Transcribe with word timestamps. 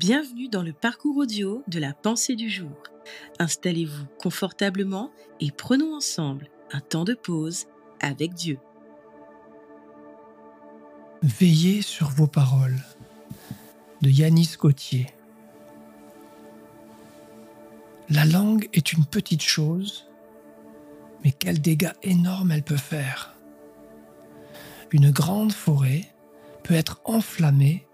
Bienvenue 0.00 0.48
dans 0.48 0.62
le 0.62 0.72
parcours 0.72 1.18
audio 1.18 1.62
de 1.68 1.78
la 1.78 1.92
pensée 1.92 2.34
du 2.34 2.48
jour. 2.48 2.72
Installez-vous 3.38 4.06
confortablement 4.18 5.10
et 5.40 5.50
prenons 5.50 5.94
ensemble 5.94 6.48
un 6.72 6.80
temps 6.80 7.04
de 7.04 7.12
pause 7.12 7.66
avec 8.00 8.32
Dieu. 8.32 8.58
Veillez 11.22 11.82
sur 11.82 12.08
vos 12.08 12.26
paroles 12.26 12.78
de 14.00 14.08
Yanis 14.08 14.54
Gauthier. 14.58 15.08
La 18.08 18.24
langue 18.24 18.70
est 18.72 18.94
une 18.94 19.04
petite 19.04 19.42
chose, 19.42 20.08
mais 21.22 21.32
quels 21.32 21.60
dégâts 21.60 21.92
énormes 22.02 22.52
elle 22.52 22.62
peut 22.62 22.78
faire. 22.78 23.36
Une 24.92 25.10
grande 25.10 25.52
forêt 25.52 26.10
peut 26.62 26.72
être 26.72 27.02
enflammée 27.04 27.86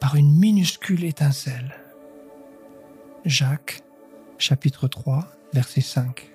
par 0.00 0.16
une 0.16 0.34
minuscule 0.34 1.04
étincelle. 1.04 1.74
Jacques, 3.24 3.82
chapitre 4.38 4.88
3, 4.88 5.26
verset 5.52 5.82
5. 5.82 6.30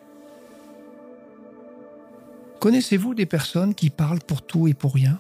Connaissez-vous 2.60 3.16
des 3.16 3.26
personnes 3.26 3.76
qui 3.76 3.90
parlent 3.90 4.20
pour 4.20 4.44
tout 4.44 4.68
et 4.68 4.74
pour 4.74 4.94
rien? 4.94 5.20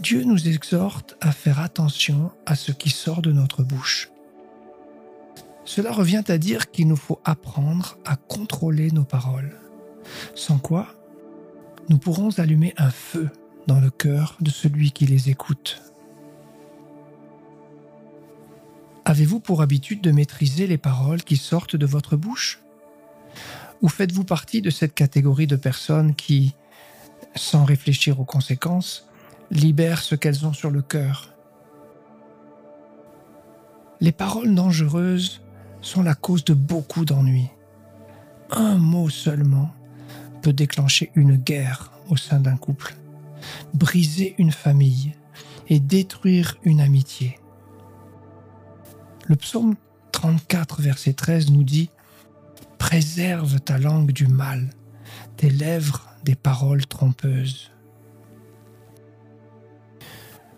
Dieu 0.00 0.24
nous 0.24 0.48
exhorte 0.48 1.16
à 1.20 1.32
faire 1.32 1.60
attention 1.60 2.30
à 2.44 2.54
ce 2.54 2.70
qui 2.70 2.90
sort 2.90 3.22
de 3.22 3.32
notre 3.32 3.62
bouche. 3.62 4.10
Cela 5.64 5.90
revient 5.90 6.22
à 6.28 6.38
dire 6.38 6.70
qu'il 6.70 6.86
nous 6.86 6.96
faut 6.96 7.20
apprendre 7.24 7.98
à 8.04 8.16
contrôler 8.16 8.90
nos 8.92 9.04
paroles, 9.04 9.58
sans 10.34 10.58
quoi 10.58 10.86
nous 11.88 11.98
pourrons 11.98 12.36
allumer 12.38 12.74
un 12.78 12.90
feu 12.90 13.30
dans 13.66 13.80
le 13.80 13.90
cœur 13.90 14.36
de 14.40 14.50
celui 14.50 14.90
qui 14.90 15.06
les 15.06 15.30
écoute. 15.30 15.82
Avez-vous 19.16 19.40
pour 19.40 19.62
habitude 19.62 20.02
de 20.02 20.10
maîtriser 20.10 20.66
les 20.66 20.76
paroles 20.76 21.22
qui 21.22 21.38
sortent 21.38 21.74
de 21.74 21.86
votre 21.86 22.16
bouche? 22.16 22.60
Ou 23.80 23.88
faites-vous 23.88 24.24
partie 24.24 24.60
de 24.60 24.68
cette 24.68 24.92
catégorie 24.92 25.46
de 25.46 25.56
personnes 25.56 26.14
qui, 26.14 26.54
sans 27.34 27.64
réfléchir 27.64 28.20
aux 28.20 28.26
conséquences, 28.26 29.08
libèrent 29.50 30.02
ce 30.02 30.16
qu'elles 30.16 30.44
ont 30.44 30.52
sur 30.52 30.70
le 30.70 30.82
cœur? 30.82 31.32
Les 34.02 34.12
paroles 34.12 34.54
dangereuses 34.54 35.40
sont 35.80 36.02
la 36.02 36.14
cause 36.14 36.44
de 36.44 36.52
beaucoup 36.52 37.06
d'ennuis. 37.06 37.48
Un 38.50 38.76
mot 38.76 39.08
seulement 39.08 39.70
peut 40.42 40.52
déclencher 40.52 41.10
une 41.14 41.36
guerre 41.36 41.90
au 42.10 42.18
sein 42.18 42.38
d'un 42.38 42.58
couple, 42.58 42.94
briser 43.72 44.34
une 44.36 44.52
famille 44.52 45.14
et 45.70 45.80
détruire 45.80 46.58
une 46.64 46.82
amitié. 46.82 47.38
Le 49.28 49.34
psaume 49.34 49.74
34, 50.12 50.82
verset 50.82 51.12
13 51.12 51.50
nous 51.50 51.64
dit 51.64 51.90
Préserve 52.78 53.58
ta 53.58 53.76
langue 53.76 54.12
du 54.12 54.28
mal, 54.28 54.70
tes 55.36 55.50
lèvres 55.50 56.06
des 56.24 56.36
paroles 56.36 56.86
trompeuses. 56.86 57.72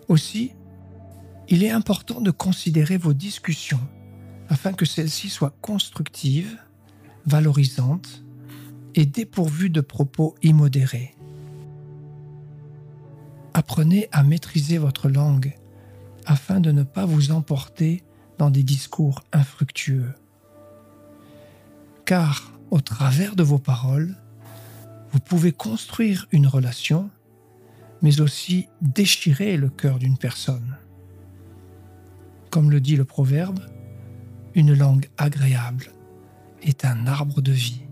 Aussi, 0.09 0.53
il 1.49 1.65
est 1.65 1.71
important 1.71 2.21
de 2.21 2.31
considérer 2.31 2.99
vos 2.99 3.15
discussions 3.15 3.81
afin 4.51 4.75
que 4.75 4.85
celles-ci 4.85 5.31
soient 5.31 5.57
constructives, 5.63 6.59
valorisantes 7.25 8.23
et 8.95 9.07
dépourvues 9.07 9.71
de 9.71 9.81
propos 9.81 10.35
immodérés. 10.43 11.15
Apprenez 13.55 14.09
à 14.13 14.23
maîtriser 14.23 14.77
votre 14.77 15.09
langue 15.09 15.55
afin 16.27 16.61
de 16.61 16.71
ne 16.71 16.83
pas 16.83 17.07
vous 17.07 17.31
emporter 17.31 18.03
dans 18.39 18.51
des 18.51 18.63
discours 18.63 19.23
infructueux. 19.33 20.15
Car 22.05 22.53
au 22.71 22.81
travers 22.81 23.37
de 23.37 23.43
vos 23.43 23.59
paroles, 23.59 24.15
vous 25.13 25.21
pouvez 25.21 25.53
construire 25.53 26.27
une 26.33 26.47
relation, 26.47 27.11
mais 28.03 28.21
aussi 28.21 28.69
déchirer 28.81 29.57
le 29.57 29.69
cœur 29.69 29.99
d'une 29.99 30.19
personne. 30.19 30.77
Comme 32.51 32.71
le 32.71 32.81
dit 32.81 32.97
le 32.97 33.05
proverbe, 33.05 33.61
une 34.55 34.75
langue 34.75 35.09
agréable 35.19 35.93
est 36.63 36.85
un 36.85 37.07
arbre 37.07 37.41
de 37.41 37.53
vie. 37.53 37.88